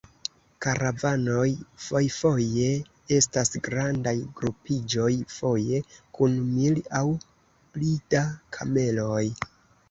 [0.65, 1.49] Karavanoj
[1.87, 2.69] fojfoje
[3.17, 5.83] estas grandaj grupiĝoj, foje
[6.19, 7.03] kun mil aŭ
[7.77, 8.25] pli da
[8.59, 9.23] kameloj.